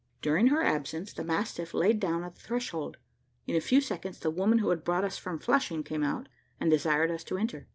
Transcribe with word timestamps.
During 0.23 0.47
her 0.47 0.63
absence 0.63 1.13
the 1.13 1.23
mastiff 1.23 1.75
laid 1.75 1.99
down 1.99 2.23
at 2.23 2.33
the 2.33 2.41
threshold. 2.41 2.97
In 3.45 3.55
a 3.55 3.61
few 3.61 3.79
seconds 3.79 4.17
the 4.19 4.31
woman 4.31 4.57
who 4.57 4.69
had 4.71 4.83
brought 4.83 5.03
us 5.05 5.19
from 5.19 5.37
Flushing 5.37 5.83
came 5.83 6.01
out, 6.01 6.27
and 6.59 6.71
desired 6.71 7.11
us 7.11 7.23
to 7.25 7.37
enter. 7.37 7.67